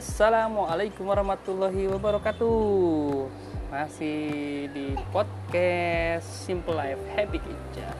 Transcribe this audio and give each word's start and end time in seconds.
Assalamualaikum 0.00 1.12
warahmatullahi 1.12 1.84
wabarakatuh. 1.84 3.28
Masih 3.68 4.64
di 4.72 4.96
podcast 5.12 6.24
Simple 6.24 6.72
Life 6.72 7.04
Happy 7.12 7.36
Kitchen. 7.36 7.92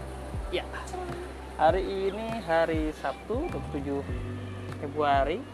Ya, 0.49 0.65
hari 1.61 1.85
ini 1.85 2.41
hari 2.41 2.97
Sabtu 3.05 3.53
27 3.53 4.01
Februari 4.81 5.45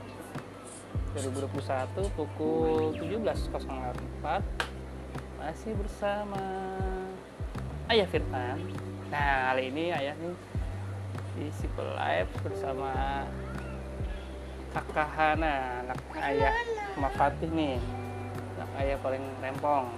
2021 1.18 2.14
pukul 2.14 2.94
17.04 2.94 5.42
masih 5.42 5.74
bersama 5.74 6.38
Ayah 7.90 8.06
Firman. 8.06 8.62
Nah, 9.10 9.50
kali 9.50 9.74
ini 9.74 9.90
Ayah 9.90 10.14
nih 10.14 10.38
di 11.42 11.50
Simple 11.58 11.90
Life 11.98 12.30
bersama 12.46 13.26
Hana, 14.76 15.80
anak 15.88 15.98
ayah 16.20 16.52
sama 16.92 17.08
Fatih 17.16 17.48
nih. 17.48 17.80
Anak 18.60 18.70
ayah 18.84 18.96
paling 19.00 19.24
rempong. 19.40 19.88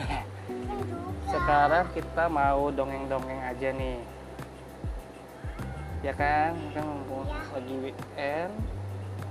Sekarang 1.32 1.84
kita 1.92 2.24
mau 2.32 2.72
dongeng-dongeng 2.72 3.36
aja 3.44 3.68
nih. 3.76 4.00
Ya 6.00 6.16
kan? 6.16 6.56
Kan 6.72 6.84
mumpung 6.88 7.28
lagi 7.28 7.74
weekend 7.84 8.52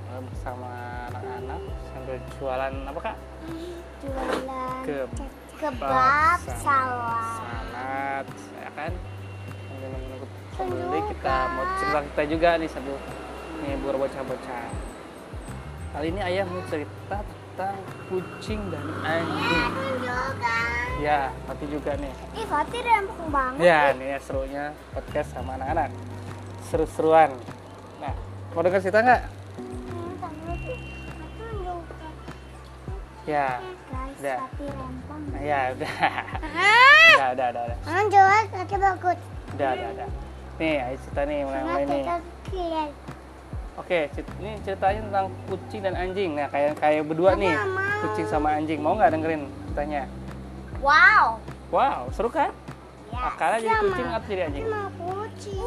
bersama 0.10 0.70
anak-anak 1.10 1.62
sambil 1.90 2.18
jualan 2.38 2.74
apa 2.86 3.00
kak? 3.02 3.18
Jualan 4.02 4.82
Ke- 4.86 5.10
kebab 5.58 6.40
sawah 6.62 7.34
salad. 7.42 8.26
ya 8.62 8.70
kan? 8.78 8.92
Sambil 9.66 9.90
menunggu 9.90 10.28
pembeli 10.54 11.00
kita 11.18 11.36
mau 11.50 11.66
cerita 11.82 12.00
kita 12.14 12.24
juga 12.30 12.50
nih 12.62 12.70
satu 12.70 12.94
buat 13.84 13.96
bocah-bocah. 14.00 14.68
Kali 15.90 16.08
ini 16.14 16.22
ayah 16.22 16.46
mau 16.46 16.62
cerita 16.70 17.18
tentang 17.26 17.76
kucing 18.08 18.62
dan 18.72 18.86
anjing. 19.04 19.72
Juga. 20.00 20.60
Ya 21.02 21.34
tapi 21.50 21.64
juga 21.68 21.92
nih. 21.98 22.14
Ih 22.40 22.46
Fatih 22.48 22.82
rempong 22.86 23.30
banget. 23.34 23.60
Ya 23.66 23.80
nih 23.98 24.08
ya 24.16 24.20
serunya 24.24 24.66
podcast 24.96 25.30
sama 25.34 25.58
anak-anak. 25.60 25.90
Seru-seruan. 26.70 27.34
Nah 28.00 28.14
mau 28.54 28.62
denger 28.64 28.80
cerita 28.80 29.00
nggak? 29.02 29.22
Hmm, 29.28 30.12
Fatih 30.22 30.78
juga. 31.66 32.08
ya 33.28 33.48
Udah. 34.20 34.38
Fatih 34.40 34.70
nah, 35.34 35.42
ya 35.42 35.60
udah. 35.76 35.94
Udah 37.10 37.30
udah 37.36 37.48
udah 37.52 37.64
udah. 37.68 37.78
Jangan 37.84 38.06
jual 38.08 38.42
kaki 38.56 38.78
bagus 38.78 39.20
udah 39.50 39.70
udah, 39.76 39.90
udah. 39.98 40.10
nih 40.62 40.76
ayo 40.84 40.96
cerita 41.02 41.22
nih 41.26 41.40
mulai 41.42 41.62
mulai 41.66 41.84
nih. 41.90 42.04
kita 42.06 42.18
Oke, 43.80 44.12
ini 44.44 44.60
ceritanya 44.68 45.00
tentang 45.08 45.26
kucing 45.48 45.82
dan 45.82 45.96
anjing. 45.96 46.36
Nah, 46.36 46.52
kayak 46.52 46.76
kayak 46.84 47.08
berdua 47.08 47.32
nih, 47.40 47.56
mau. 47.56 48.04
kucing 48.04 48.28
sama 48.28 48.60
anjing. 48.60 48.84
Mau 48.84 48.94
nggak 49.00 49.16
dengerin 49.16 49.48
ceritanya? 49.72 50.04
wow 50.84 51.40
Wow, 51.70 52.10
seru 52.12 52.28
kan? 52.32 52.52
ya 53.10 53.20
Akalnya 53.30 53.60
jadi 53.62 53.76
kucing 53.84 54.08
atau 54.10 54.28
jadi 54.28 54.44
anjing? 54.52 54.66
mau 54.68 54.88
kucing. 55.00 55.62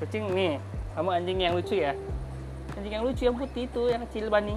Kucing 0.00 0.24
nih, 0.36 0.52
kamu 0.96 1.10
anjing 1.12 1.38
yang 1.40 1.54
lucu 1.56 1.74
ya? 1.80 1.92
Anjing 2.76 2.92
yang 2.92 3.04
lucu 3.08 3.22
yang 3.24 3.36
putih 3.36 3.64
itu, 3.64 3.82
yang 3.88 4.00
kecil 4.08 4.26
bani. 4.28 4.56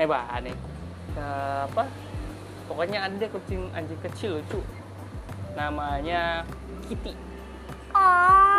Eh, 0.00 0.06
bani. 0.08 0.52
Eh, 1.16 1.60
apa? 1.68 1.84
Pokoknya 2.70 3.10
ada 3.10 3.26
kucing 3.28 3.68
anjing 3.76 4.00
kecil 4.00 4.40
lucu. 4.40 4.60
Namanya 5.58 6.46
Kitty. 6.88 7.12
oh. 7.92 8.49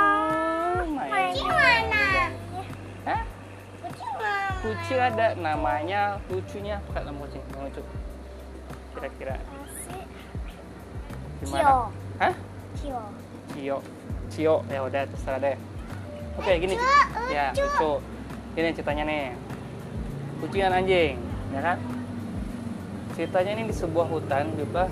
Kucing 1.31 1.47
mana 1.47 2.05
Hah? 3.07 3.21
kucing 3.79 4.11
mana 4.19 4.59
Kucing 4.59 4.99
ada 4.99 5.27
namanya 5.39 6.01
lucunya 6.27 6.75
apa 6.83 7.07
nama 7.07 7.17
kucing 7.23 7.39
yang 7.55 7.61
lucu? 7.71 7.81
Kira-kira 8.91 9.35
gimana? 11.39 11.63
Cio. 11.63 11.75
Hah? 12.19 12.33
Cio. 12.77 13.01
Cio. 13.55 13.77
Cio, 14.31 14.55
ya 14.67 14.79
udah 14.85 15.03
terserah 15.07 15.39
deh. 15.39 15.57
Oke, 16.35 16.51
gini. 16.59 16.75
Lucu, 16.75 17.33
Ya, 17.33 17.49
lucu. 17.51 17.63
lucu. 17.63 17.91
Gini 18.53 18.67
ceritanya 18.75 19.03
nih. 19.07 19.23
Kucing 20.43 20.61
dan 20.67 20.73
anjing, 20.83 21.15
ya 21.55 21.61
kan? 21.63 21.77
Ceritanya 23.15 23.51
ini 23.55 23.63
di 23.71 23.75
sebuah 23.75 24.07
hutan 24.07 24.51
juga 24.59 24.87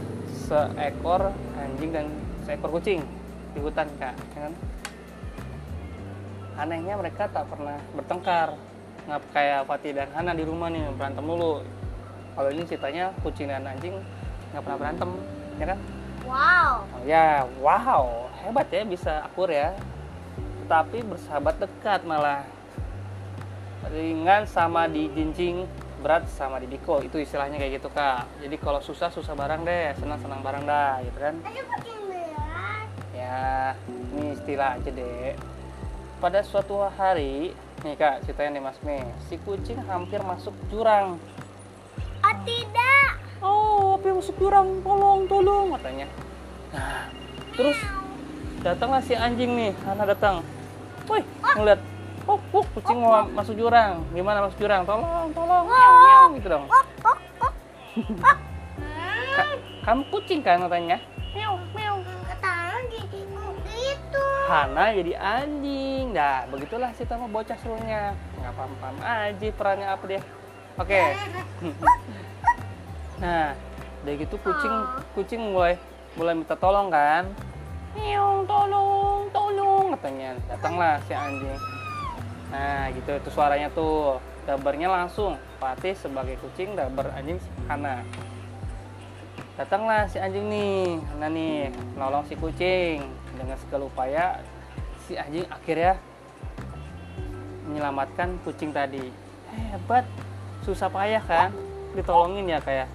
seekor 0.47 1.31
anjing 1.56 1.91
dan 1.94 2.06
seekor 2.47 2.69
kucing 2.73 3.03
di 3.53 3.59
hutan, 3.61 3.88
Kak, 4.01 4.16
ya 4.35 4.39
kan? 4.50 4.53
Anehnya 6.59 7.00
mereka 7.00 7.31
tak 7.31 7.47
pernah 7.47 7.80
bertengkar. 7.96 8.59
Ngap 9.08 9.24
kayak 9.31 9.64
Fatih 9.64 9.96
dan 9.96 10.12
Hana 10.12 10.36
di 10.36 10.44
rumah 10.44 10.68
nih 10.68 10.92
berantem 10.92 11.24
mulu. 11.24 11.64
Kalau 12.36 12.50
ini 12.52 12.68
ceritanya 12.68 13.16
kucing 13.24 13.47
dan 13.47 13.64
anjing 13.64 13.96
nggak 14.52 14.64
pernah 14.68 14.78
berantem, 14.78 15.09
ya 15.56 15.66
kan? 15.72 15.80
wow 16.28 16.84
Oh, 16.84 17.02
ya, 17.08 17.48
wow, 17.64 18.28
hebat 18.44 18.68
ya 18.69 18.84
bisa 18.84 19.24
akur 19.24 19.48
ya. 19.50 19.74
Tapi 20.68 21.02
bersahabat 21.02 21.58
dekat 21.58 22.06
malah. 22.06 22.46
Ringan 23.90 24.46
sama 24.46 24.86
di 24.86 25.09
jinjing, 25.16 25.66
berat 26.03 26.30
sama 26.30 26.62
di 26.62 26.69
diko. 26.69 27.02
Itu 27.02 27.18
istilahnya 27.18 27.58
kayak 27.58 27.81
gitu 27.81 27.90
kak. 27.90 28.28
Jadi 28.44 28.56
kalau 28.62 28.84
susah 28.84 29.09
susah 29.09 29.34
barang 29.34 29.66
deh, 29.66 29.96
senang 29.98 30.19
senang 30.22 30.44
barang 30.46 30.64
dah, 30.68 31.02
gitu 31.02 31.18
kan? 31.18 31.36
Ya, 33.18 33.74
ini 33.90 34.38
istilah 34.38 34.78
aja 34.78 34.90
deh. 34.94 35.34
Pada 36.19 36.44
suatu 36.44 36.84
hari, 37.00 37.56
nih 37.80 37.96
kak, 37.96 38.28
ceritanya 38.28 38.59
nih 38.59 38.63
Mas 38.68 38.75
Me, 38.84 39.00
si 39.31 39.40
kucing 39.40 39.80
hampir 39.88 40.19
masuk 40.19 40.52
jurang. 40.68 41.16
oh 42.19 42.35
tidak 42.44 43.12
Oh, 43.40 43.96
yang 44.03 44.19
masuk 44.19 44.35
jurang? 44.35 44.84
Tolong, 44.84 45.24
tolong, 45.31 45.72
katanya. 45.80 46.12
Nah, 46.75 47.07
terus 47.56 47.80
datanglah 48.59 49.00
si 49.00 49.16
anjing 49.16 49.56
nih, 49.56 49.72
Hana 49.88 50.03
datang. 50.03 50.44
Woi, 51.07 51.24
ngeliat, 51.56 51.80
oh, 52.28 52.36
oh, 52.51 52.66
kucing 52.75 53.00
mau 53.00 53.24
masuk 53.31 53.56
jurang. 53.56 54.03
Gimana 54.12 54.44
masuk 54.44 54.59
jurang? 54.59 54.84
Tolong, 54.84 55.31
tolong, 55.31 55.63
miau, 55.72 55.94
miau, 56.03 56.24
gitu 56.36 56.47
dong. 56.51 56.68
oh 56.68 56.86
oh 57.07 57.18
oh 57.47 57.51
oh 58.28 58.38
Ka- 59.40 59.59
kamu 59.88 60.03
kucing 60.12 60.44
kan 60.44 60.68
katanya? 60.68 61.00
meow 61.31 61.56
Hana 64.50 64.90
jadi 64.98 65.14
anjing. 65.14 66.10
Dah, 66.18 66.50
begitulah 66.50 66.90
cerita 66.98 67.22
sama 67.22 67.30
bocah 67.30 67.54
serunya. 67.62 68.18
Nggak 68.42 68.54
paham-paham 68.58 68.98
aja 69.06 69.48
perannya 69.54 69.88
apa 69.94 70.04
dia. 70.10 70.22
Oke. 70.82 71.02
Nah, 73.20 73.52
dari 74.08 74.16
gitu 74.16 74.40
kucing 74.40 74.72
kucing 75.12 75.52
mulai 75.52 75.76
mulai 76.16 76.40
minta 76.40 76.56
tolong 76.56 76.88
kan. 76.88 77.28
Miau, 77.92 78.48
tolong, 78.48 79.28
tolong 79.36 79.92
katanya. 79.92 80.40
Datanglah 80.48 81.04
si 81.04 81.12
anjing. 81.12 81.60
Nah, 82.48 82.88
gitu 82.96 83.12
itu 83.20 83.28
suaranya 83.28 83.68
tuh. 83.76 84.24
Dabarnya 84.48 84.88
langsung 84.88 85.36
Fatih 85.60 85.92
sebagai 86.00 86.40
kucing, 86.40 86.80
dabar 86.80 87.12
anjing 87.12 87.44
Hana. 87.68 88.08
Datanglah 89.60 90.08
si 90.08 90.16
anjing 90.16 90.48
nih, 90.48 91.04
Hana 91.12 91.28
nih, 91.28 91.76
nolong 92.00 92.24
si 92.24 92.40
kucing. 92.40 93.04
Dengan 93.39 93.55
segala 93.55 93.88
upaya, 93.88 94.44
si 95.07 95.15
anjing 95.15 95.47
akhirnya 95.47 95.95
menyelamatkan 97.71 98.36
kucing 98.44 98.75
tadi. 98.75 99.07
Hebat, 99.71 100.03
susah 100.68 100.91
payah 100.91 101.24
kan? 101.24 101.56
Ditolongin 101.95 102.51
ya 102.51 102.59
kayak. 102.59 102.91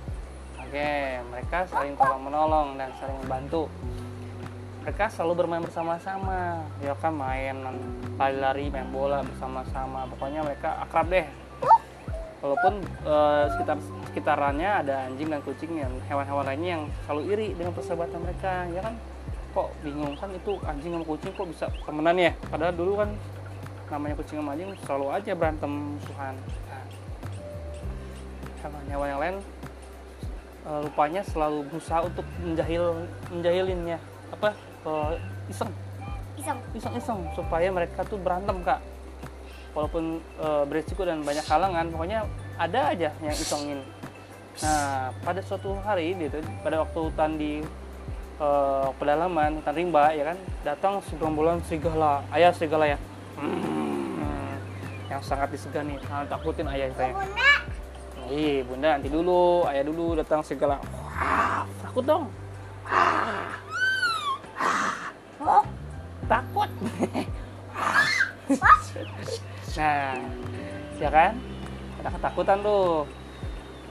Oke, 0.61 1.23
mereka 1.33 1.65
saling 1.71 1.95
tolong 1.97 2.23
menolong 2.29 2.69
dan 2.77 2.91
saling 3.01 3.17
membantu. 3.25 3.71
Mereka 4.85 5.09
selalu 5.09 5.33
bermain 5.47 5.65
bersama-sama. 5.65 6.61
Ya 6.85 6.93
kan 6.99 7.17
main 7.17 7.57
lari-lari, 8.21 8.69
main 8.69 8.91
bola 8.93 9.25
bersama-sama. 9.25 10.05
Pokoknya 10.13 10.45
mereka 10.45 10.85
akrab 10.85 11.09
deh. 11.09 11.25
Walaupun 12.45 12.85
eh, 12.85 13.45
sekitar 13.57 13.79
sekitarannya 14.13 14.71
ada 14.85 15.09
anjing 15.09 15.33
dan 15.33 15.41
kucing 15.41 15.73
yang 15.81 15.95
hewan-hewan 16.05 16.45
lainnya 16.45 16.71
yang 16.77 16.85
selalu 17.09 17.23
iri 17.33 17.49
dengan 17.57 17.73
persahabatan 17.73 18.21
mereka, 18.21 18.69
ya 18.69 18.81
kan? 18.85 18.95
Kok 19.55 19.69
bingung. 19.87 20.19
Kan 20.19 20.35
itu 20.35 20.59
anjing 20.67 20.91
sama 20.99 21.07
kucing 21.07 21.31
kok 21.31 21.47
bisa 21.47 21.67
temenan 21.87 22.19
ya? 22.19 22.33
Padahal 22.51 22.75
dulu 22.75 22.93
kan 22.99 23.11
namanya 23.89 24.15
kucing 24.19 24.43
sama 24.43 24.59
anjing 24.59 24.71
selalu 24.83 25.07
aja 25.15 25.33
berantem 25.39 25.73
musuhan. 25.95 26.35
Nah, 26.67 26.85
hewan-hewan 28.65 29.09
yang 29.09 29.21
lain 29.23 29.37
eh, 30.67 30.81
rupanya 30.91 31.23
selalu 31.23 31.59
berusaha 31.71 32.01
untuk 32.03 32.27
menjahil 32.43 33.07
menjahilinnya. 33.31 33.99
Apa? 34.35 34.51
Eh, 34.85 35.13
iseng. 35.53 35.71
Iseng. 36.35 36.59
Iseng-iseng 36.75 37.21
supaya 37.39 37.71
mereka 37.71 38.03
tuh 38.03 38.19
berantem 38.19 38.59
kak. 38.67 38.83
Walaupun 39.71 40.19
eh, 40.19 40.65
beresiko 40.67 41.07
dan 41.07 41.23
banyak 41.23 41.47
halangan 41.47 41.87
pokoknya 41.95 42.27
ada 42.59 42.81
aja 42.91 43.11
yang 43.23 43.37
isengin. 43.39 43.81
Nah 44.63 45.11
pada 45.23 45.43
suatu 45.43 45.75
hari 45.83 46.15
gitu 46.15 46.39
pada 46.63 46.83
waktu 46.83 46.99
hutan 46.99 47.35
di 47.35 47.63
eh, 48.41 48.89
pedalaman 48.99 49.61
hutan 49.61 49.75
rimba 49.75 50.15
ya 50.15 50.35
kan? 50.35 50.39
Datang 50.65 50.95
segerombolan 51.07 51.61
serigala 51.67 52.23
ayah 52.35 52.51
serigala 52.55 52.95
ya. 52.95 52.99
Hmm. 53.35 54.57
yang 55.11 55.21
sangat 55.21 55.53
disegani 55.53 55.99
sangat 56.07 56.33
takutin 56.33 56.67
ayah 56.71 56.89
katanya 56.95 57.15
Bunda. 57.19 57.51
Iya 58.25 58.65
bunda 58.65 58.89
nanti 58.97 59.09
dulu. 59.13 59.69
Ayah 59.69 59.85
dulu 59.85 60.17
datang 60.17 60.41
segala. 60.41 60.81
Wah 60.97 61.69
takut 61.85 62.05
dong. 62.09 62.25
Oh, 65.45 65.65
takut. 66.27 66.71
Nah 69.75 70.15
ya 71.03 71.11
kan? 71.11 71.35
Ada 71.99 72.09
ketakutan 72.15 72.59
tuh. 72.63 73.09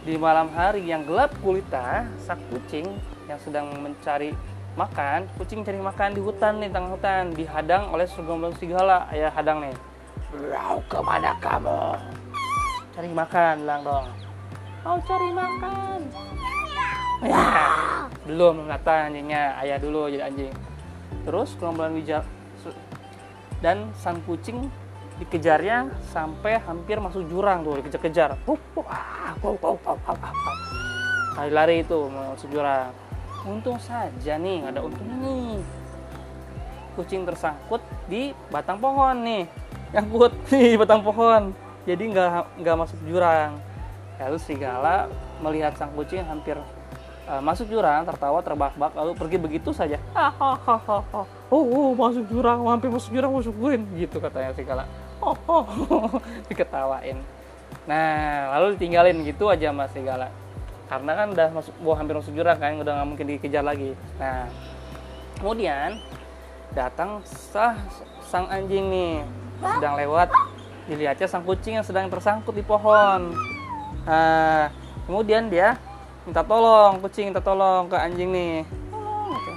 Di 0.04 0.16
malam 0.16 0.48
hari 0.52 0.88
yang 0.88 1.04
gelap 1.04 1.36
gulita 1.44 2.08
sang 2.24 2.40
kucing 2.52 2.88
yang 3.28 3.40
sedang 3.40 3.72
mencari 3.80 4.36
makan 4.74 5.30
kucing 5.38 5.62
cari 5.62 5.78
makan 5.78 6.18
di 6.18 6.22
hutan 6.22 6.58
nih 6.58 6.70
tengah 6.74 6.92
hutan 6.98 7.30
dihadang 7.38 7.94
oleh 7.94 8.10
segerombolan 8.10 8.58
serigala 8.58 9.06
ayah 9.14 9.30
hadang 9.30 9.62
nih. 9.62 9.76
Mau 10.34 10.82
ke 10.90 10.98
mana 10.98 11.38
kamu? 11.38 11.94
Cari 12.98 13.10
makan 13.14 13.54
bilang 13.62 13.82
dong. 13.86 14.06
Mau 14.82 14.98
cari 15.06 15.30
makan? 15.30 16.00
Ya 17.22 17.46
belum 18.26 18.66
kata 18.66 19.14
anjingnya. 19.14 19.44
Ayah 19.62 19.78
dulu 19.78 20.10
jadi 20.10 20.26
anjing. 20.26 20.54
Terus 21.24 21.54
gerombolan 21.62 21.94
wijak 21.94 22.26
dan 23.62 23.94
sang 23.96 24.20
kucing 24.26 24.68
dikejarnya 25.22 25.94
sampai 26.10 26.58
hampir 26.66 26.98
masuk 26.98 27.30
jurang 27.30 27.62
tuh 27.62 27.78
dikejar-kejar. 27.80 28.36
Ah, 28.90 29.38
lari-lari 31.38 31.86
itu 31.86 32.10
masuk 32.10 32.50
jurang 32.50 32.90
untung 33.44 33.76
saja 33.80 34.40
nih 34.40 34.64
nggak 34.64 34.74
ada 34.76 34.82
untungnya 34.84 35.18
nih. 35.20 35.60
Kucing 36.94 37.26
tersangkut 37.28 37.82
di 38.08 38.32
batang 38.54 38.80
pohon 38.80 39.16
nih. 39.26 39.44
Nyangkut 39.92 40.34
di 40.52 40.80
batang 40.80 41.02
pohon. 41.04 41.52
Jadi 41.84 42.04
nggak 42.14 42.60
nggak 42.64 42.76
masuk 42.80 43.00
jurang. 43.08 43.60
Lalu 44.22 44.38
serigala 44.40 45.12
melihat 45.44 45.76
sang 45.76 45.92
kucing 45.92 46.24
hampir 46.24 46.56
uh, 47.28 47.42
masuk 47.44 47.68
jurang 47.68 48.08
tertawa 48.08 48.40
terbak-bak 48.40 48.96
lalu 48.96 49.12
pergi 49.18 49.38
begitu 49.42 49.70
saja. 49.76 50.00
Hahaha. 50.16 51.04
Oh, 51.52 51.64
oh 51.64 51.90
masuk 51.92 52.24
jurang 52.32 52.64
hampir 52.70 52.88
masuk 52.88 53.12
jurang 53.12 53.36
masukin 53.36 53.84
gitu 54.00 54.24
katanya 54.24 54.56
serigala. 54.56 54.84
Oh, 55.20 55.36
oh, 55.52 56.20
diketawain. 56.48 57.20
Nah 57.84 58.54
lalu 58.56 58.80
ditinggalin 58.80 59.28
gitu 59.28 59.52
aja 59.52 59.76
mas 59.76 59.92
serigala 59.92 60.32
karena 60.92 61.12
kan 61.16 61.28
udah 61.32 61.48
masuk 61.56 61.74
wah 61.82 61.96
hampir 61.96 62.16
masuk 62.20 62.34
jurang 62.36 62.60
kan 62.60 62.76
udah 62.80 62.94
nggak 63.00 63.08
mungkin 63.08 63.28
dikejar 63.32 63.64
lagi. 63.64 63.96
Nah 64.20 64.48
kemudian 65.40 66.00
datang 66.74 67.22
sah 67.26 67.78
sang 68.24 68.50
anjing 68.50 68.90
nih 68.90 69.14
sedang 69.62 69.96
lewat 69.96 70.30
dilihatnya 70.90 71.28
sang 71.30 71.46
kucing 71.48 71.80
yang 71.80 71.86
sedang 71.86 72.12
tersangkut 72.12 72.52
di 72.52 72.64
pohon. 72.66 73.32
Nah 74.04 74.68
kemudian 75.08 75.48
dia 75.48 75.80
minta 76.28 76.44
tolong 76.44 77.00
kucing 77.04 77.32
minta 77.32 77.44
tolong 77.44 77.88
ke 77.88 77.96
anjing 77.96 78.30
nih. 78.32 78.56
Tolong 78.92 79.28
gitu. 79.32 79.54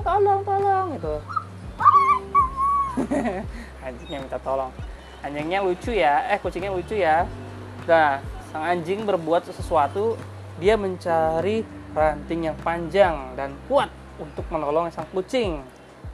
tolong 0.00 0.40
tolong 0.42 0.86
gitu. 0.98 1.14
Anjingnya 3.86 4.18
minta 4.18 4.38
tolong. 4.42 4.70
Anjingnya 5.20 5.60
lucu 5.62 5.92
ya 5.94 6.26
eh 6.26 6.38
kucingnya 6.42 6.72
lucu 6.74 6.98
ya. 6.98 7.24
Nah 7.86 8.18
sang 8.50 8.66
anjing 8.66 9.06
berbuat 9.06 9.46
sesuatu 9.46 10.18
dia 10.58 10.74
mencari 10.74 11.62
ranting 11.94 12.50
yang 12.50 12.56
panjang 12.60 13.34
dan 13.38 13.54
kuat 13.70 13.88
untuk 14.18 14.44
menolong 14.50 14.90
sang 14.92 15.06
kucing. 15.14 15.62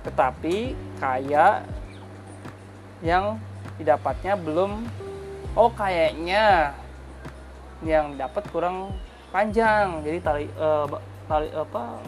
Tetapi 0.07 0.77
kayak 1.03 1.67
yang 3.03 3.41
didapatnya 3.81 4.39
belum. 4.39 4.87
Oh 5.57 5.73
kayaknya 5.73 6.77
yang 7.83 8.15
dapat 8.15 8.45
kurang 8.53 8.93
panjang. 9.33 10.05
Jadi 10.05 10.19
tali 10.21 10.45
uh, 10.61 10.87
tali 11.27 11.49
apa 11.51 11.99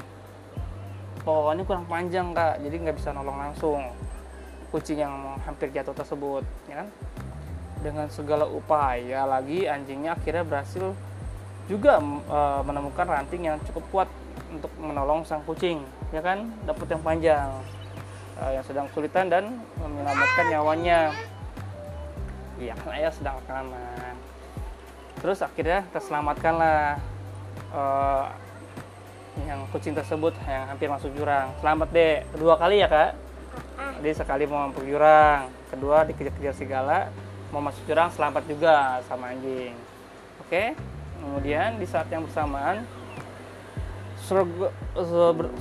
pohonnya 1.24 1.64
kurang 1.66 1.88
panjang 1.90 2.30
kak. 2.36 2.62
Jadi 2.62 2.76
nggak 2.86 2.96
bisa 2.96 3.10
nolong 3.10 3.36
langsung 3.40 3.82
kucing 4.68 5.00
yang 5.00 5.40
hampir 5.48 5.72
jatuh 5.72 5.96
tersebut 5.96 6.44
ya 6.68 6.84
kan 6.84 6.88
dengan 7.80 8.10
segala 8.10 8.44
upaya 8.44 9.22
lagi 9.28 9.70
anjingnya 9.70 10.18
akhirnya 10.18 10.44
berhasil 10.44 10.92
juga 11.68 12.00
uh, 12.00 12.60
menemukan 12.64 13.06
ranting 13.06 13.46
yang 13.46 13.56
cukup 13.68 13.84
kuat 13.92 14.08
untuk 14.48 14.72
menolong 14.80 15.22
sang 15.22 15.44
kucing 15.44 15.84
ya 16.10 16.24
kan? 16.24 16.48
Dapat 16.64 16.86
yang 16.96 17.02
panjang 17.04 17.48
uh, 18.40 18.50
yang 18.54 18.64
sedang 18.64 18.88
kesulitan 18.90 19.28
dan 19.28 19.44
menyelamatkan 19.78 20.46
nyawanya. 20.48 21.12
Iya 22.58 22.74
kan 22.74 22.90
ayah 22.98 23.12
sedang 23.12 23.36
rekaman 23.44 24.28
terus 25.18 25.42
akhirnya 25.42 25.82
terselamatkanlah 25.90 27.02
uh, 27.74 28.30
yang 29.46 29.62
kucing 29.70 29.94
tersebut 29.94 30.34
yang 30.46 30.66
hampir 30.66 30.90
masuk 30.90 31.14
jurang. 31.14 31.54
Selamat 31.62 31.88
deh 31.94 32.26
kedua 32.34 32.54
kali 32.58 32.82
ya 32.82 32.88
kak? 32.90 33.14
Jadi 34.02 34.10
sekali 34.14 34.44
mau 34.46 34.70
masuk 34.70 34.86
jurang 34.86 35.50
kedua 35.70 36.06
dikejar-kejar 36.06 36.54
segala 36.54 36.98
mau 37.48 37.64
masuk 37.64 37.84
jurang 37.88 38.12
selamat 38.12 38.44
juga 38.44 39.00
sama 39.08 39.32
anjing. 39.32 39.72
Oke 40.44 40.76
kemudian 41.18 41.76
di 41.76 41.86
saat 41.88 42.06
yang 42.08 42.24
bersamaan 42.24 42.86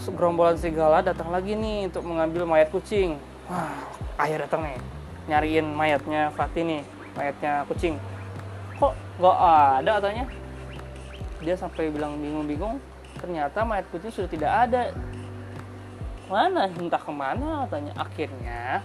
segerombolan 0.04 0.60
serigala 0.60 1.00
datang 1.00 1.32
lagi 1.32 1.56
nih 1.56 1.88
untuk 1.88 2.04
mengambil 2.04 2.44
mayat 2.44 2.70
kucing. 2.70 3.16
Wah 3.48 3.74
ayah 4.22 4.44
datang 4.44 4.68
nih 4.68 4.80
nyariin 5.28 5.68
mayatnya 5.72 6.32
Fatih 6.36 6.64
nih 6.68 6.82
mayatnya 7.16 7.64
kucing. 7.68 7.96
Kok 8.78 8.94
nggak 9.18 9.38
ada 9.82 9.92
katanya? 10.02 10.26
Dia 11.42 11.56
sampai 11.56 11.90
bilang 11.94 12.18
bingung-bingung 12.20 12.82
ternyata 13.18 13.66
mayat 13.66 13.88
kucing 13.90 14.12
sudah 14.14 14.30
tidak 14.30 14.52
ada. 14.52 14.92
Mana? 16.28 16.68
Entah 16.68 17.00
ke 17.00 17.14
mana? 17.14 17.64
Katanya 17.66 17.94
akhirnya 17.96 18.84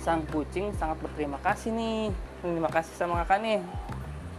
sang 0.00 0.24
kucing 0.32 0.72
sangat 0.80 0.96
berterima 1.04 1.36
kasih 1.44 1.70
nih. 1.76 2.08
Terima 2.40 2.72
kasih 2.72 2.92
sama 2.96 3.20
kakak 3.22 3.38
nih 3.44 3.60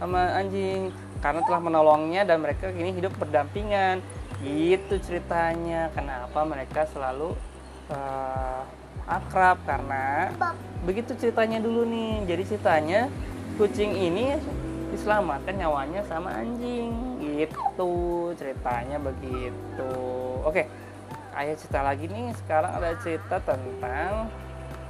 sama 0.02 0.20
anjing. 0.34 0.90
Karena 1.22 1.40
telah 1.46 1.62
menolongnya 1.62 2.26
dan 2.26 2.42
mereka 2.42 2.74
kini 2.74 2.90
hidup 2.90 3.14
berdampingan. 3.14 4.02
Itu 4.42 4.98
ceritanya. 4.98 5.94
Kenapa 5.94 6.42
mereka 6.42 6.82
selalu 6.90 7.38
uh, 7.94 8.66
akrab? 9.06 9.62
Karena 9.62 10.34
begitu 10.82 11.14
ceritanya 11.14 11.62
dulu 11.62 11.86
nih. 11.86 12.26
Jadi 12.26 12.42
ceritanya 12.50 13.00
kucing 13.54 13.94
ini 13.94 14.34
diselamatkan 14.90 15.54
nyawanya 15.54 16.02
sama 16.10 16.34
anjing. 16.34 16.90
Gitu 17.22 17.94
ceritanya 18.34 18.98
begitu. 18.98 19.94
Oke 20.42 20.66
ayah 21.38 21.54
cerita 21.54 21.80
lagi 21.86 22.10
nih. 22.10 22.34
Sekarang 22.42 22.72
ada 22.82 22.98
cerita 22.98 23.38
tentang 23.40 24.26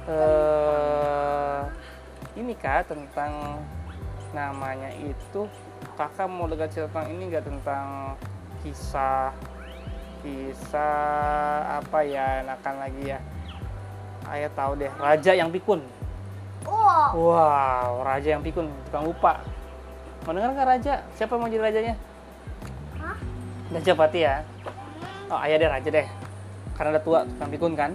uh, 0.07 1.61
ini 2.35 2.53
kak 2.57 2.89
tentang 2.89 3.61
namanya 4.33 4.89
itu 4.97 5.45
kakak 5.93 6.25
mau 6.25 6.49
dengar 6.49 6.67
cerita 6.67 6.89
tentang 6.89 7.07
ini 7.13 7.23
nggak? 7.29 7.45
Tentang 7.45 8.17
kisah 8.65 9.35
kisah 10.23 11.83
apa 11.83 11.99
ya 12.07 12.41
enakan 12.43 12.75
lagi 12.79 13.03
ya. 13.13 13.19
Ayah 14.23 14.51
tahu 14.55 14.79
deh 14.79 14.91
raja 14.97 15.31
yang 15.35 15.51
pikun. 15.51 15.83
Wow. 16.63 17.11
wow 17.11 17.91
raja 18.07 18.39
yang 18.39 18.43
pikun 18.43 18.71
tukang 18.87 19.05
lupa. 19.11 19.43
Mau 20.23 20.31
dengar 20.31 20.55
nggak 20.55 20.69
raja? 20.79 21.03
Siapa 21.19 21.35
yang 21.35 21.41
mau 21.43 21.51
jadi 21.51 21.63
rajanya? 21.67 21.95
Hah? 23.03 23.17
Raja 23.75 23.91
Pati 23.91 24.19
ya? 24.23 24.35
Oh 25.27 25.39
ayah 25.43 25.59
deh 25.59 25.69
raja 25.69 25.89
deh. 25.91 26.07
Karena 26.73 26.95
udah 26.97 27.03
tua 27.03 27.19
tukang 27.27 27.51
pikun 27.51 27.75
kan 27.75 27.91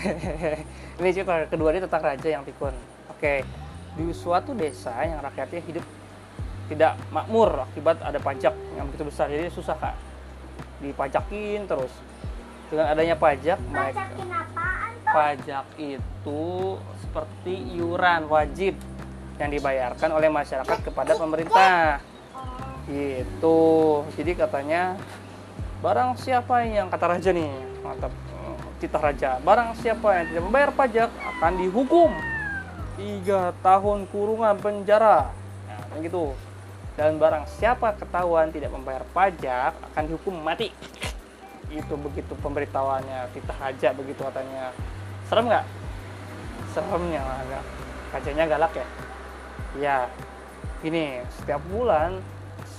ini 1.00 1.16
cerita 1.16 1.48
kedua 1.48 1.72
dia 1.72 1.82
tentang 1.82 2.04
raja 2.04 2.28
yang 2.28 2.44
pikun. 2.44 2.76
Oke 3.08 3.42
di 3.98 4.14
suatu 4.14 4.54
desa 4.54 4.94
yang 5.02 5.18
rakyatnya 5.18 5.60
hidup 5.66 5.84
tidak 6.70 6.94
makmur 7.10 7.66
akibat 7.66 7.98
ada 7.98 8.22
pajak 8.22 8.54
yang 8.78 8.86
begitu 8.86 9.10
besar. 9.10 9.26
Jadi 9.26 9.50
susah 9.50 9.74
kak. 9.74 9.96
Dipajakin 10.78 11.66
terus. 11.66 11.90
Dengan 12.70 12.94
adanya 12.94 13.18
pajak 13.18 13.58
Masakin 13.66 14.30
apaan 14.30 14.90
tuh? 14.94 15.10
pajak 15.10 15.66
itu 15.74 16.44
seperti 17.02 17.54
iuran 17.74 18.30
wajib 18.30 18.78
yang 19.42 19.50
dibayarkan 19.50 20.14
oleh 20.14 20.30
masyarakat 20.30 20.78
kepada 20.86 21.18
pemerintah. 21.18 21.98
Gitu. 22.86 23.60
Jadi 24.14 24.32
katanya 24.38 24.94
barang 25.82 26.14
siapa 26.22 26.62
yang 26.62 26.86
kata 26.86 27.18
raja 27.18 27.30
nih 27.34 27.50
mantap 27.82 28.14
titah 28.80 29.02
raja. 29.04 29.30
Barang 29.44 29.76
siapa 29.76 30.16
yang 30.16 30.26
tidak 30.32 30.44
membayar 30.48 30.70
pajak 30.72 31.12
akan 31.12 31.52
dihukum. 31.60 32.10
Tiga 32.96 33.52
tahun 33.60 34.08
kurungan 34.08 34.56
penjara. 34.56 35.28
Nah, 35.68 35.80
kan 35.92 36.00
gitu. 36.00 36.32
Dan 36.96 37.20
barang 37.20 37.44
siapa 37.60 37.92
ketahuan 37.96 38.48
tidak 38.48 38.72
membayar 38.72 39.04
pajak 39.12 39.76
akan 39.92 40.02
dihukum 40.08 40.34
mati. 40.40 40.72
Itu 41.68 41.94
begitu 42.00 42.32
pemberitahuannya. 42.40 43.30
Titah 43.36 43.58
raja 43.60 43.88
begitu 43.92 44.20
katanya. 44.24 44.72
Serem 45.28 45.46
nggak? 45.46 45.64
Seremnya 46.72 47.22
agak 47.22 47.62
rajanya 48.16 48.44
galak 48.48 48.72
ya? 48.74 48.86
Ya. 49.78 49.98
Ini 50.80 51.20
setiap 51.36 51.60
bulan 51.68 52.24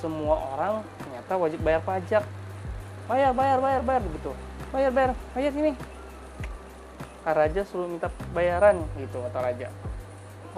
semua 0.02 0.34
orang 0.58 0.82
ternyata 0.98 1.38
wajib 1.38 1.62
bayar 1.62 1.86
pajak 1.86 2.26
bayar 3.12 3.36
bayar 3.36 3.60
bayar 3.60 3.82
bayar 3.84 4.02
begitu 4.08 4.32
bayar 4.72 4.92
bayar 4.96 5.12
bayar 5.36 5.52
ini 5.52 5.76
Kak 7.22 7.38
Raja 7.38 7.62
selalu 7.70 8.00
minta 8.00 8.10
bayaran 8.34 8.82
gitu 8.98 9.22
kata 9.22 9.40
Raja. 9.46 9.70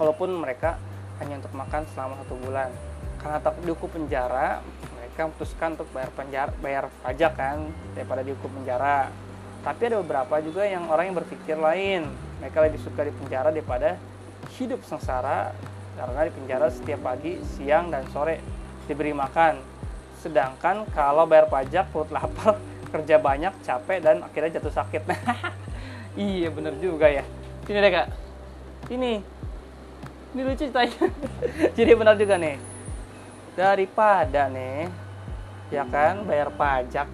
Walaupun 0.00 0.32
mereka 0.32 0.80
hanya 1.20 1.36
untuk 1.36 1.52
makan 1.52 1.84
selama 1.92 2.16
satu 2.24 2.40
bulan. 2.40 2.72
Karena 3.20 3.36
takut 3.36 3.68
dihukum 3.68 3.92
penjara 3.92 4.64
mereka 4.96 5.28
memutuskan 5.28 5.76
untuk 5.76 5.88
bayar 5.92 6.10
penjara 6.16 6.50
bayar 6.64 6.84
pajak 7.04 7.32
kan 7.36 7.68
daripada 7.92 8.24
dihukum 8.24 8.48
penjara. 8.48 9.12
Tapi 9.60 9.80
ada 9.92 9.96
beberapa 10.00 10.40
juga 10.40 10.64
yang 10.64 10.88
orang 10.88 11.12
yang 11.12 11.16
berpikir 11.20 11.56
lain. 11.60 12.08
Mereka 12.40 12.56
lebih 12.64 12.80
suka 12.80 13.04
di 13.04 13.12
penjara 13.12 13.52
daripada 13.52 14.00
hidup 14.56 14.80
sengsara 14.88 15.52
karena 16.00 16.20
di 16.24 16.32
penjara 16.32 16.66
setiap 16.72 17.04
pagi 17.04 17.44
siang 17.44 17.92
dan 17.92 18.08
sore 18.08 18.40
diberi 18.88 19.12
makan 19.12 19.73
sedangkan 20.24 20.88
kalau 20.96 21.28
bayar 21.28 21.44
pajak 21.52 21.92
perut 21.92 22.08
lapar 22.08 22.56
kerja 22.96 23.20
banyak 23.20 23.52
capek 23.60 24.00
dan 24.00 24.24
akhirnya 24.24 24.56
jatuh 24.56 24.72
sakit. 24.72 25.04
Iya 26.14 26.46
bener 26.46 26.78
juga 26.78 27.10
ya. 27.10 27.26
Sini 27.66 27.82
deh 27.82 27.90
kak. 27.90 28.06
Ini. 28.86 29.18
Ini 30.30 30.40
lucu 30.46 30.62
ceritanya. 30.62 31.10
Jadi 31.76 31.90
benar 31.98 32.14
juga 32.14 32.38
nih. 32.38 32.54
Daripada 33.58 34.46
nih 34.46 34.86
ya 35.74 35.82
kan 35.90 36.22
bayar 36.22 36.54
pajak 36.54 37.10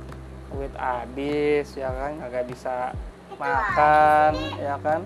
duit 0.53 0.75
habis 0.77 1.65
ya 1.73 1.89
kan 1.97 2.13
nggak 2.21 2.45
bisa 2.53 2.93
makan 3.41 4.37
ya 4.61 4.77
kan. 4.85 5.01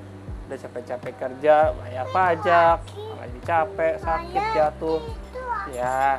Udah 0.50 0.58
capek-capek 0.58 1.14
kerja 1.14 1.70
bayar 1.78 2.11
pajak 2.11 2.82
jadi 3.25 3.40
capek 3.46 3.94
sakit 4.02 4.44
jatuh. 4.58 5.00
Ya. 5.70 6.18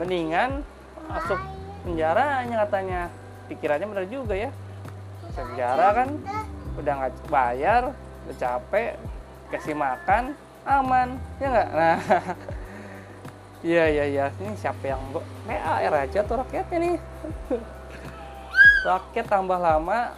Mendingan 0.00 0.64
masuk 1.08 1.40
penjara 1.86 2.42
hanya 2.42 2.56
katanya. 2.66 3.00
Pikirannya 3.46 3.86
benar 3.86 4.06
juga 4.10 4.34
ya. 4.34 4.50
Penjara 5.32 5.88
kan 5.94 6.08
udah 6.76 6.92
nggak 6.92 7.12
bayar 7.32 7.82
udah 8.26 8.36
capek 8.36 9.00
kasih 9.48 9.76
makan 9.78 10.34
aman 10.66 11.14
ya 11.38 11.46
nggak? 11.46 11.68
Nah 11.70 11.98
iya 13.70 13.84
iya 13.86 14.04
iya. 14.04 14.26
Ini 14.36 14.52
siapa 14.58 14.84
yang 14.84 15.00
PAR 15.46 15.94
aja 15.94 16.18
tuh 16.26 16.36
rakyatnya 16.42 16.78
nih. 16.82 16.96
Rakyat 18.86 19.26
tambah 19.26 19.58
lama 19.58 20.14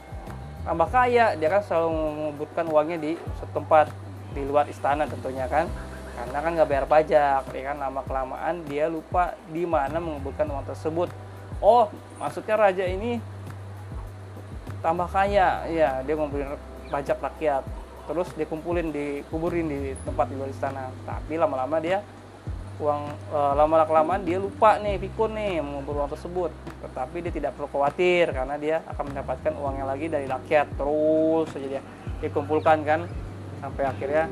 tambah 0.64 0.88
kaya. 0.88 1.36
Dia 1.36 1.48
kan 1.52 1.62
selalu 1.64 1.88
menguburkan 1.92 2.66
uangnya 2.68 2.98
di 3.00 3.12
suatu 3.36 3.60
tempat 3.60 3.92
di 4.32 4.44
luar 4.44 4.68
istana 4.68 5.08
tentunya 5.08 5.48
kan 5.48 5.68
karena 6.18 6.38
kan 6.42 6.50
nggak 6.58 6.68
bayar 6.68 6.86
pajak 6.90 7.42
ya 7.54 7.62
kan? 7.70 7.76
Lama 7.78 8.00
kelamaan 8.02 8.66
dia 8.66 8.90
lupa 8.90 9.38
di 9.54 9.62
mana 9.62 10.02
menguburkan 10.02 10.50
uang 10.50 10.66
tersebut. 10.66 11.06
Oh 11.62 11.86
maksudnya 12.18 12.58
raja 12.58 12.82
ini 12.82 13.22
tambah 14.82 15.06
kaya. 15.06 15.62
Ya 15.70 16.02
dia 16.02 16.14
ngumpulin 16.18 16.58
pajak 16.90 17.22
rakyat. 17.22 17.62
Terus 18.10 18.28
dikumpulin 18.34 18.90
dikuburin 18.90 19.70
di 19.70 19.94
tempat 20.02 20.26
di 20.26 20.34
luar 20.34 20.50
istana. 20.50 20.90
Tapi 21.06 21.38
lama-lama 21.38 21.78
dia 21.78 22.02
uang 22.78 23.02
e, 23.34 23.38
lama 23.58 23.82
kelamaan 23.82 24.22
dia 24.22 24.38
lupa 24.38 24.78
nih 24.78 25.02
pikun 25.02 25.34
nih 25.34 25.62
mengumpul 25.62 26.02
uang 26.02 26.10
tersebut. 26.10 26.50
Tetapi 26.82 27.16
dia 27.22 27.32
tidak 27.34 27.54
perlu 27.54 27.70
khawatir 27.70 28.34
karena 28.34 28.58
dia 28.58 28.82
akan 28.90 29.14
mendapatkan 29.14 29.52
uangnya 29.54 29.86
lagi 29.86 30.10
dari 30.10 30.26
rakyat. 30.26 30.66
Terus 30.74 31.46
saja 31.54 31.78
dia 31.78 31.82
dikumpulkan 32.18 32.82
kan 32.82 33.06
sampai 33.62 33.84
akhirnya 33.86 34.26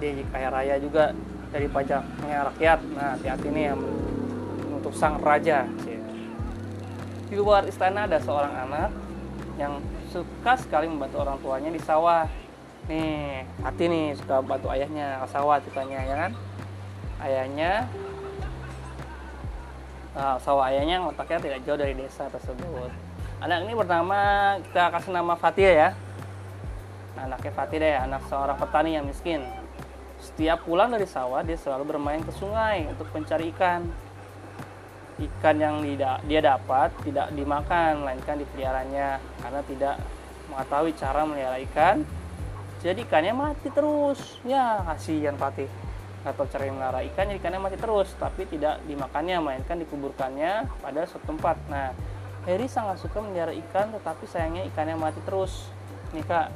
jadi 0.00 0.24
kaya 0.32 0.48
raya 0.48 0.74
juga 0.80 1.12
dari 1.52 1.68
pajaknya 1.68 2.48
rakyat. 2.48 2.78
Nah 2.96 3.08
hati-hati 3.14 3.48
nih 3.52 3.64
yang 3.70 3.80
untuk 4.80 4.96
sang 4.96 5.20
raja. 5.20 5.68
Di 7.30 7.36
luar 7.38 7.68
istana 7.68 8.08
ada 8.08 8.18
seorang 8.18 8.50
anak 8.66 8.90
yang 9.60 9.78
suka 10.10 10.56
sekali 10.56 10.88
membantu 10.88 11.20
orang 11.22 11.38
tuanya 11.44 11.70
di 11.70 11.78
sawah. 11.84 12.24
Nih 12.88 13.44
hati 13.60 13.84
nih 13.86 14.16
suka 14.16 14.40
bantu 14.40 14.72
ayahnya 14.72 15.20
ke 15.22 15.26
sawah 15.28 15.60
sukanya 15.62 16.00
ya 16.00 16.16
kan? 16.26 16.32
Ayahnya 17.20 17.70
uh, 20.16 20.40
sawah 20.40 20.72
ayahnya 20.72 21.04
letaknya 21.04 21.38
tidak 21.44 21.60
jauh 21.68 21.78
dari 21.78 21.92
desa 21.92 22.24
tersebut. 22.32 22.88
Anak 23.44 23.68
ini 23.68 23.76
pertama 23.76 24.18
kita 24.64 24.88
kasih 24.96 25.12
nama 25.12 25.36
Fatih 25.36 25.68
ya. 25.68 25.88
Anaknya 27.20 27.52
Fatih 27.52 27.78
deh 27.78 27.94
anak 28.00 28.24
seorang 28.32 28.56
petani 28.56 28.96
yang 28.96 29.04
miskin 29.04 29.44
setiap 30.40 30.64
pulang 30.64 30.88
dari 30.88 31.04
sawah 31.04 31.44
dia 31.44 31.52
selalu 31.52 31.92
bermain 31.92 32.24
ke 32.24 32.32
sungai 32.32 32.88
untuk 32.88 33.12
mencari 33.12 33.52
ikan. 33.52 33.84
Ikan 35.20 35.56
yang 35.60 35.84
dia 36.24 36.40
dapat 36.40 36.96
tidak 37.04 37.28
dimakan 37.36 38.00
melainkan 38.00 38.40
dipeliharanya. 38.40 39.20
Karena 39.44 39.60
tidak 39.68 40.00
mengetahui 40.48 40.96
cara 40.96 41.28
melihara 41.28 41.60
ikan 41.68 42.08
jadi 42.80 43.04
ikannya 43.04 43.36
mati 43.36 43.68
terus. 43.68 44.40
Ya 44.40 44.80
kasihan 44.88 45.36
Fatih. 45.36 45.68
Atau 46.24 46.48
cara 46.48 46.72
melihara 46.72 47.04
ikan 47.12 47.28
jadi 47.28 47.36
ikannya 47.36 47.60
mati 47.60 47.76
terus 47.76 48.08
tapi 48.16 48.48
tidak 48.48 48.80
dimakannya 48.88 49.44
melainkan 49.44 49.76
dikuburkannya 49.76 50.64
pada 50.80 51.04
suatu 51.04 51.36
tempat. 51.36 51.60
Nah 51.68 51.92
Heri 52.48 52.64
sangat 52.64 52.96
suka 52.96 53.20
melihara 53.20 53.52
ikan 53.52 53.92
tetapi 53.92 54.24
sayangnya 54.24 54.64
ikannya 54.72 54.96
mati 54.96 55.20
terus. 55.20 55.68
Nih 56.16 56.24
kak. 56.24 56.48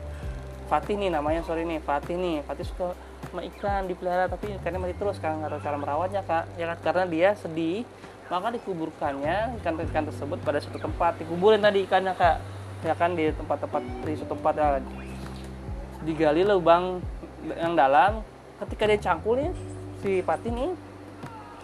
Fatih 0.73 0.97
nih 0.97 1.13
namanya 1.13 1.45
sorry 1.45 1.69
nih. 1.69 1.85
Fatih 1.85 2.17
nih. 2.17 2.41
Fatih 2.49 2.65
suka 2.65 2.97
sama 3.35 3.51
ikan 3.51 3.91
dipelihara 3.91 4.31
tapi 4.31 4.55
ikannya 4.55 4.79
mati 4.79 4.95
terus 4.95 5.19
kan 5.19 5.43
nggak 5.43 5.59
tahu 5.59 5.61
cara 5.67 5.75
merawatnya 5.75 6.23
kak. 6.23 6.55
Ya 6.55 6.71
kan 6.71 6.79
karena 6.87 7.05
dia 7.11 7.29
sedih 7.35 7.83
maka 8.31 8.55
dikuburkannya 8.55 9.59
ikan-ikan 9.59 10.07
tersebut 10.07 10.39
pada 10.47 10.63
suatu 10.63 10.79
tempat. 10.79 11.19
Dikuburin 11.19 11.59
tadi 11.59 11.83
ikannya 11.83 12.15
kak. 12.15 12.39
Ya 12.87 12.95
kan 12.95 13.19
di 13.19 13.35
tempat-tempat 13.35 13.83
di 14.07 14.15
suatu 14.15 14.39
tempat 14.39 14.55
ya, 14.55 14.79
digali 16.07 16.47
lubang 16.47 17.03
yang 17.59 17.75
dalam. 17.75 18.23
Ketika 18.63 18.87
dia 18.87 19.03
cangkulin 19.03 19.51
si 19.99 20.23
pati 20.23 20.55
ini 20.55 20.71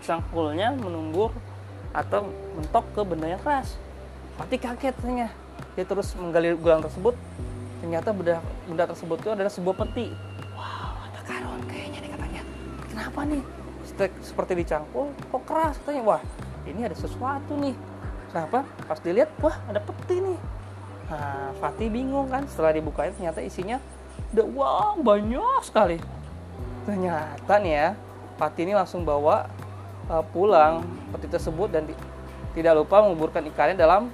cangkulnya 0.03 0.75
menumbur 0.75 1.31
atau 1.95 2.35
mentok 2.59 2.83
ke 2.99 3.01
benda 3.07 3.31
yang 3.31 3.43
keras. 3.47 3.79
Pati 4.35 4.59
kaget 4.59 4.99
katanya 4.99 5.31
dia 5.79 5.87
terus 5.87 6.19
menggali 6.19 6.51
gulang 6.59 6.83
tersebut. 6.83 7.15
Ternyata 7.79 8.11
benda 8.11 8.43
benda 8.67 8.85
tersebut 8.91 9.23
itu 9.23 9.31
adalah 9.31 9.55
sebuah 9.55 9.87
peti 9.87 10.30
kenapa 13.01 13.25
nih? 13.25 13.41
Seperti 14.21 14.53
dicangkul 14.61 15.17
kok 15.33 15.43
keras? 15.49 15.81
Katanya 15.81 16.05
wah 16.05 16.23
ini 16.69 16.85
ada 16.85 16.93
sesuatu 16.93 17.57
nih. 17.57 17.73
Kenapa? 18.29 18.69
Pas 18.85 19.01
dilihat 19.01 19.33
wah 19.41 19.57
ada 19.73 19.81
peti 19.81 20.21
nih. 20.21 20.39
Nah 21.09 21.57
Fatih 21.57 21.89
bingung 21.89 22.29
kan? 22.29 22.45
Setelah 22.45 22.77
dibukain 22.77 23.17
ternyata 23.17 23.41
isinya 23.41 23.81
udah 24.37 24.47
uang 24.53 24.97
banyak 25.01 25.63
sekali. 25.65 25.97
Ternyata 26.85 27.57
nih 27.57 27.73
ya 27.73 27.89
Fatih 28.37 28.69
ini 28.69 28.77
langsung 28.77 29.09
bawa 29.09 29.49
uh, 30.13 30.21
pulang 30.37 30.85
peti 31.17 31.33
tersebut 31.33 31.73
dan 31.73 31.89
tidak 32.53 32.85
lupa 32.85 33.01
menguburkan 33.01 33.49
ikannya 33.49 33.81
dalam 33.81 34.13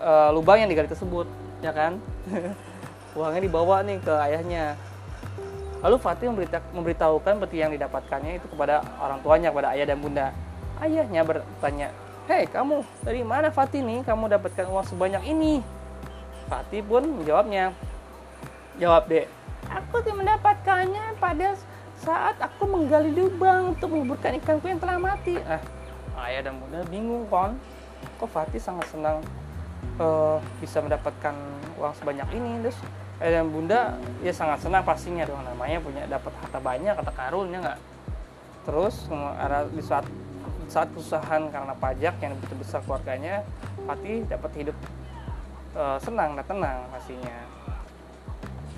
uh, 0.00 0.32
lubang 0.32 0.64
yang 0.64 0.72
digali 0.72 0.88
tersebut 0.88 1.28
ya 1.60 1.76
kan? 1.76 2.00
Uangnya 3.14 3.44
dibawa 3.44 3.84
nih 3.84 4.00
ke 4.00 4.14
ayahnya 4.24 4.74
lalu 5.84 5.96
Fatih 6.00 6.32
memberitahukan 6.72 7.44
peti 7.44 7.60
yang 7.60 7.68
didapatkannya 7.76 8.40
itu 8.40 8.48
kepada 8.48 8.80
orang 8.96 9.20
tuanya 9.20 9.52
kepada 9.52 9.76
ayah 9.76 9.84
dan 9.84 10.00
bunda. 10.00 10.32
Ayahnya 10.80 11.20
bertanya, 11.22 11.92
Hei 12.24 12.48
kamu, 12.48 12.80
dari 13.04 13.20
mana 13.20 13.52
Fatih 13.52 13.84
nih? 13.84 14.00
Kamu 14.00 14.32
dapatkan 14.32 14.64
uang 14.72 14.88
sebanyak 14.88 15.20
ini? 15.28 15.60
Fatih 16.48 16.80
pun 16.80 17.04
menjawabnya, 17.04 17.76
Jawab 18.74 19.06
dek, 19.06 19.30
aku 19.70 20.02
mendapatkannya 20.02 21.14
pada 21.22 21.54
saat 21.94 22.34
aku 22.42 22.66
menggali 22.66 23.14
lubang 23.14 23.70
untuk 23.70 23.94
menguburkan 23.94 24.34
ikanku 24.42 24.66
yang 24.66 24.82
telah 24.82 24.98
mati. 24.98 25.38
Ah, 25.46 25.62
ayah 26.26 26.50
dan 26.50 26.58
bunda 26.58 26.82
bingung 26.90 27.22
kon, 27.30 27.54
kok 28.18 28.30
Fatih 28.34 28.58
sangat 28.58 28.90
senang 28.90 29.22
uh, 30.02 30.42
bisa 30.58 30.82
mendapatkan 30.82 31.38
uang 31.78 31.94
sebanyak 31.94 32.26
ini? 32.34 32.66
Terus 32.66 32.78
ayah 33.24 33.40
dan 33.40 33.48
bunda 33.48 33.96
ya 34.20 34.36
sangat 34.36 34.60
senang 34.60 34.84
pastinya 34.84 35.24
dong 35.24 35.40
namanya 35.40 35.80
punya 35.80 36.04
dapat 36.04 36.28
harta 36.44 36.60
banyak 36.60 36.92
kata 36.92 37.12
karunnya 37.16 37.58
nggak? 37.64 37.80
Terus 38.68 39.08
ada 39.08 39.64
di 39.72 39.80
saat 39.80 40.04
saat 40.68 40.92
kesusahan 40.92 41.48
karena 41.48 41.72
pajak 41.72 42.20
yang 42.20 42.36
begitu 42.36 42.56
besar 42.60 42.80
keluarganya 42.84 43.44
Fatih 43.84 44.24
dapat 44.28 44.50
hidup 44.60 44.76
uh, 45.72 45.96
senang 46.00 46.36
dan 46.36 46.44
tenang 46.44 46.78
pastinya. 46.92 47.36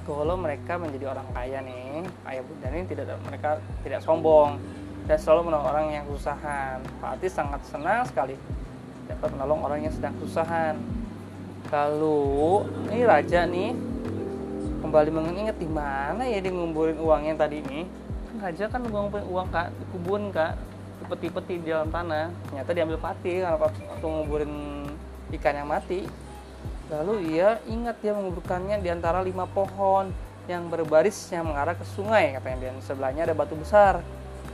Kalau 0.06 0.38
mereka 0.38 0.78
menjadi 0.78 1.10
orang 1.10 1.26
kaya 1.34 1.58
nih 1.66 2.06
ayah 2.30 2.42
bunda 2.46 2.66
ini 2.70 2.86
tidak 2.86 3.18
mereka 3.26 3.58
tidak 3.82 3.98
sombong 4.06 4.62
dan 5.10 5.18
selalu 5.18 5.50
menolong 5.50 5.66
orang 5.74 5.86
yang 5.90 6.04
kesusahan. 6.06 6.78
Fatih 7.02 7.30
sangat 7.30 7.66
senang 7.66 8.06
sekali 8.06 8.38
dapat 9.10 9.28
menolong 9.34 9.60
orang 9.66 9.82
yang 9.82 9.94
sedang 9.94 10.14
kesusahan. 10.22 10.78
Lalu 11.66 12.22
ini 12.94 13.02
raja 13.02 13.42
nih 13.42 13.95
kembali 14.86 15.10
mengingat 15.10 15.58
di 15.58 15.66
mana 15.66 16.22
ya 16.22 16.38
dia 16.38 16.54
ngumpulin 16.54 16.94
uangnya 17.02 17.34
tadi 17.34 17.58
ini? 17.58 17.90
Kan 18.30 18.38
raja 18.38 18.70
kan 18.70 18.86
ngumpulin 18.86 19.26
uang 19.26 19.50
kak. 19.50 19.74
Di 19.74 19.84
kebun 19.90 20.22
kak. 20.30 20.54
Di 21.02 21.04
peti-peti 21.10 21.54
di 21.58 21.74
dalam 21.74 21.90
tanah. 21.90 22.30
Ternyata 22.46 22.70
diambil 22.70 22.98
pati 23.02 23.42
karena 23.42 23.58
waktu 23.58 24.06
ngumpulin 24.06 24.52
ikan 25.34 25.54
yang 25.58 25.66
mati. 25.66 26.06
Lalu 26.86 27.34
ia 27.34 27.58
ingat 27.66 27.98
dia 27.98 28.14
menguburkannya 28.14 28.78
di 28.78 28.86
antara 28.86 29.26
lima 29.26 29.50
pohon 29.50 30.14
yang 30.46 30.70
berbaris 30.70 31.18
yang 31.34 31.50
mengarah 31.50 31.74
ke 31.74 31.82
sungai 31.82 32.38
katanya. 32.38 32.70
Dan 32.70 32.78
sebelahnya 32.78 33.26
ada 33.26 33.34
batu 33.34 33.58
besar. 33.58 34.06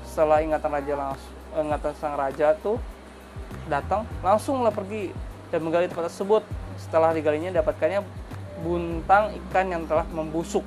Setelah 0.09 0.41
ingatan 0.41 0.73
raja 0.73 0.93
langsung 0.97 1.33
ingatan 1.53 1.93
sang 2.01 2.17
raja 2.17 2.57
tuh 2.65 2.81
datang 3.69 4.09
langsunglah 4.25 4.73
pergi 4.73 5.13
dan 5.53 5.61
menggali 5.61 5.93
tempat 5.93 6.09
tersebut. 6.09 6.41
Setelah 6.81 7.13
digalinya 7.13 7.53
dapatkannya 7.61 8.01
buntang 8.63 9.35
ikan 9.37 9.67
yang 9.69 9.83
telah 9.85 10.07
membusuk. 10.09 10.63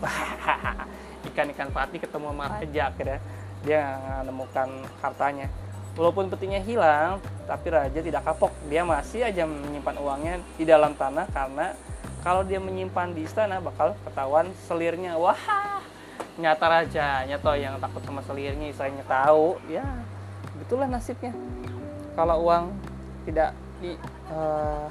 Ikan-ikan 1.32 1.72
pati 1.72 1.98
ketemu 1.98 2.36
sama 2.36 2.46
raja 2.52 2.82
akhirnya. 2.92 3.20
Dia 3.66 3.82
menemukan 4.22 4.70
hartanya. 5.02 5.48
Walaupun 5.96 6.28
petinya 6.28 6.60
hilang 6.60 7.24
tapi 7.48 7.72
raja 7.72 8.00
tidak 8.04 8.22
kapok. 8.28 8.52
Dia 8.68 8.84
masih 8.84 9.26
aja 9.26 9.48
menyimpan 9.48 9.96
uangnya 9.98 10.36
di 10.60 10.68
dalam 10.68 10.92
tanah 10.94 11.26
karena 11.32 11.72
kalau 12.20 12.44
dia 12.44 12.60
menyimpan 12.60 13.16
di 13.16 13.24
istana 13.24 13.64
bakal 13.64 13.96
ketahuan 14.04 14.52
selirnya. 14.68 15.16
Wah 15.16 15.40
nyata 16.36 16.68
raja 16.68 17.24
nyata 17.24 17.56
yang 17.56 17.80
takut 17.80 18.04
sama 18.04 18.22
selirnya 18.28 18.68
istrinya 18.70 19.08
tahu. 19.08 19.56
Ya 19.72 19.88
begitulah 20.54 20.92
nasibnya. 20.92 21.32
Kalau 22.14 22.44
uang 22.44 22.76
tidak 23.24 23.56
di 23.80 23.96
uh, 24.32 24.88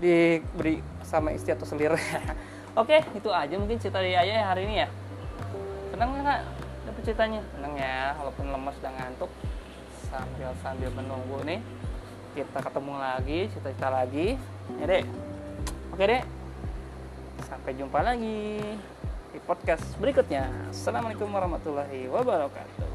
diberi 0.00 0.80
sama 1.04 1.30
istri 1.36 1.52
atau 1.52 1.68
selir 1.68 1.92
oke 2.80 2.96
itu 3.12 3.28
aja 3.28 3.54
mungkin 3.60 3.76
cerita 3.76 4.00
dari 4.00 4.16
ayah 4.16 4.50
hari 4.50 4.64
ini 4.64 4.74
ya. 4.82 4.88
Senang 5.92 6.16
nggak 6.16 6.24
kak? 6.24 6.40
Dapat 6.88 7.02
ceritanya? 7.04 7.40
Senang 7.52 7.72
ya 7.76 8.16
walaupun 8.16 8.46
lemes 8.48 8.76
dan 8.80 8.92
ngantuk. 8.96 9.30
Sambil 10.08 10.50
sambil 10.64 10.90
menunggu 10.96 11.38
nih 11.46 11.60
kita 12.34 12.58
ketemu 12.62 12.94
lagi 12.96 13.38
cerita-cerita 13.52 13.88
lagi. 13.92 14.26
Ya 14.80 14.84
dek. 14.88 15.04
Oke 15.92 16.04
dek. 16.08 16.24
Sampai 17.46 17.76
jumpa 17.76 18.00
lagi 18.00 18.58
di 19.30 19.38
podcast 19.44 19.84
berikutnya. 20.00 20.48
Assalamualaikum 20.72 21.28
warahmatullahi 21.30 22.08
wabarakatuh 22.10 22.89